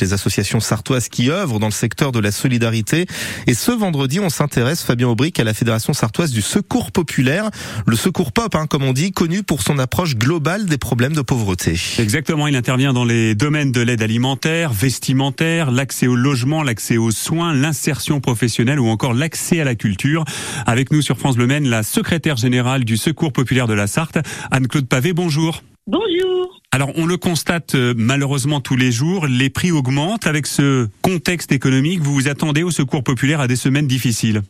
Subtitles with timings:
[0.00, 3.06] les associations sartoises qui œuvrent dans le secteur de la solidarité.
[3.46, 7.50] Et ce vendredi, on s'intéresse, Fabien Aubric, à la Fédération sartoise du secours populaire,
[7.86, 11.20] le secours pop, hein, comme on dit, connu pour son approche globale des problèmes de
[11.20, 11.78] pauvreté.
[12.00, 17.12] Exactement, il intervient dans les domaines de l'aide alimentaire, vestimentaire, l'accès au logement, l'accès aux
[17.12, 20.24] soins, l'insertion professionnelle ou encore l'accès à la culture.
[20.66, 24.18] Avec nous sur France Bleu Maine, la secrétaire générale du secours populaire de la Sarthe,
[24.50, 25.62] Anne-Claude Pavé, bonjour.
[25.86, 26.55] Bonjour.
[26.76, 30.26] Alors on le constate euh, malheureusement tous les jours, les prix augmentent.
[30.26, 34.42] Avec ce contexte économique, vous vous attendez au secours populaire à des semaines difficiles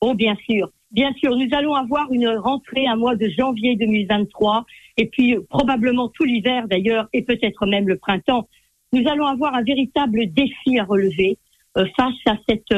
[0.00, 1.36] Oh bien sûr, bien sûr.
[1.36, 4.64] Nous allons avoir une rentrée un mois de janvier 2023
[4.96, 8.48] et puis euh, probablement tout l'hiver d'ailleurs et peut-être même le printemps.
[8.94, 11.36] Nous allons avoir un véritable défi à relever
[11.76, 12.74] euh, face à cette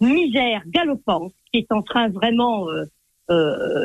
[0.00, 2.68] misère galopante qui est en train vraiment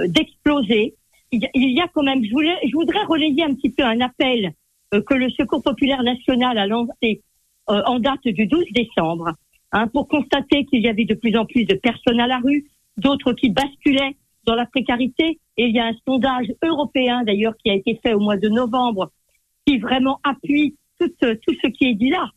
[0.08, 0.96] d'exploser
[1.32, 4.54] il y a quand même, je, voulais, je voudrais relayer un petit peu un appel
[4.94, 7.22] euh, que le Secours populaire national a lancé
[7.70, 9.32] euh, en date du 12 décembre,
[9.72, 12.66] hein, pour constater qu'il y avait de plus en plus de personnes à la rue,
[12.98, 15.40] d'autres qui basculaient dans la précarité.
[15.58, 18.50] Et il y a un sondage européen d'ailleurs qui a été fait au mois de
[18.50, 19.12] novembre,
[19.66, 22.32] qui vraiment appuie tout, tout ce qui est dit là.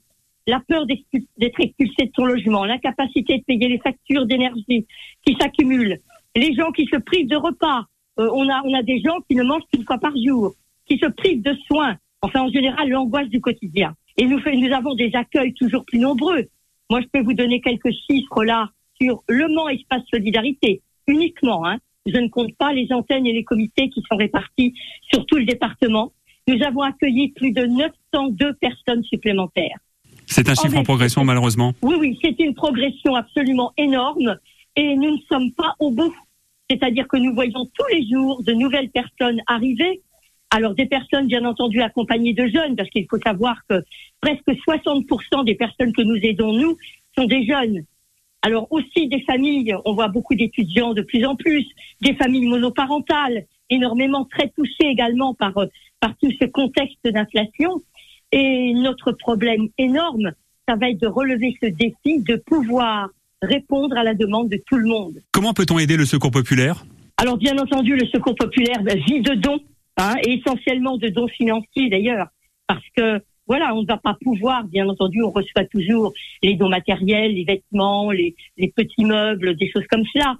[0.46, 4.86] La peur d'être expulsé de son logement, l'incapacité de payer les factures d'énergie
[5.24, 5.98] qui s'accumulent,
[6.34, 7.86] les gens qui se privent de repas,
[8.18, 10.54] euh, on, a, on a des gens qui ne mangent qu'une fois par jour,
[10.86, 11.96] qui se privent de soins.
[12.20, 13.94] Enfin, en général, l'angoisse du quotidien.
[14.16, 16.48] Et nous, nous avons des accueils toujours plus nombreux.
[16.90, 18.68] Moi, je peux vous donner quelques chiffres là
[19.00, 21.66] sur Le Mans Espace Solidarité, uniquement.
[21.66, 21.78] Hein.
[22.06, 24.74] Je ne compte pas les antennes et les comités qui sont répartis
[25.12, 26.12] sur tout le département.
[26.48, 29.78] Nous avons accueilli plus de 902 personnes supplémentaires.
[30.26, 31.72] C'est un chiffre en, progression, malheureusement.
[31.82, 34.36] Oui, oui, c'est une progression absolument énorme
[34.76, 36.14] et nous ne sommes pas au bout.
[36.72, 40.00] C'est-à-dire que nous voyons tous les jours de nouvelles personnes arriver.
[40.50, 43.82] Alors des personnes bien entendu accompagnées de jeunes, parce qu'il faut savoir que
[44.20, 46.76] presque 60% des personnes que nous aidons, nous,
[47.16, 47.84] sont des jeunes.
[48.40, 51.66] Alors aussi des familles, on voit beaucoup d'étudiants de plus en plus,
[52.00, 55.52] des familles monoparentales, énormément très touchées également par,
[56.00, 57.82] par tout ce contexte d'inflation.
[58.32, 60.32] Et notre problème énorme,
[60.66, 63.10] ça va être de relever ce défi de pouvoir
[63.42, 65.20] répondre à la demande de tout le monde.
[65.32, 66.84] Comment peut-on aider le Secours populaire?
[67.16, 69.60] Alors bien entendu, le Secours populaire ben, vit de dons,
[69.98, 72.28] hein, et essentiellement de dons financiers d'ailleurs,
[72.66, 76.68] parce que voilà, on ne va pas pouvoir, bien entendu, on reçoit toujours les dons
[76.68, 78.34] matériels, les vêtements, les,
[78.74, 80.38] petits meubles, des choses comme cela.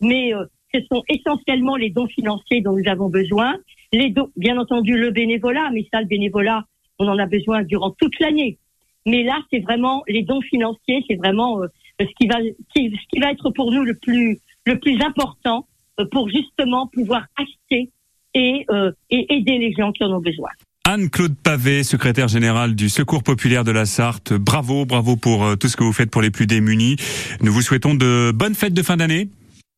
[0.00, 3.56] Mais euh, ce sont essentiellement les dons financiers dont nous avons besoin.
[3.92, 6.64] Les dons, bien entendu, le bénévolat, mais ça, le bénévolat,
[6.98, 8.58] on en a besoin durant toute l'année.
[9.04, 11.66] Mais là, c'est vraiment les dons financiers, c'est vraiment euh,
[12.00, 15.66] ce qui va ce qui va être pour nous le plus le plus important
[16.00, 17.90] euh, pour justement pouvoir acheter
[18.34, 20.50] et, euh, et aider les gens qui en ont besoin.
[20.86, 24.34] Anne-Claude Pavé, secrétaire générale du Secours populaire de la Sarthe.
[24.34, 26.96] Bravo, bravo pour euh, tout ce que vous faites pour les plus démunis.
[27.40, 29.28] Nous vous souhaitons de bonnes fêtes de fin d'année.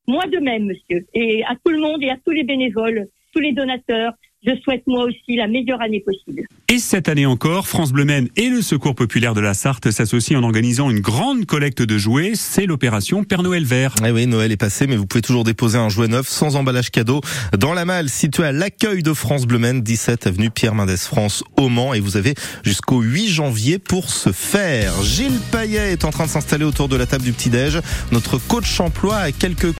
[0.08, 1.06] Moi de même, monsieur.
[1.14, 4.14] Et à tout le monde et à tous les bénévoles, tous les donateurs,
[4.46, 6.42] je souhaite moi aussi la meilleure année possible.
[6.68, 10.40] Et cette année encore, France Bleu Maine et le Secours populaire de la Sarthe s'associent
[10.40, 12.32] en organisant une grande collecte de jouets.
[12.34, 13.94] C'est l'opération Père Noël vert.
[14.04, 16.90] Eh oui, Noël est passé, mais vous pouvez toujours déposer un jouet neuf sans emballage
[16.90, 17.20] cadeau
[17.56, 21.44] dans la malle située à l'accueil de France Bleu Maine, 17 avenue Pierre Mendès France
[21.56, 21.94] au Mans.
[21.94, 22.34] Et vous avez
[22.64, 24.92] jusqu'au 8 janvier pour ce faire.
[25.02, 27.80] Gilles Payet est en train de s'installer autour de la table du petit-déj.
[28.12, 29.72] Notre coach emploi a quelques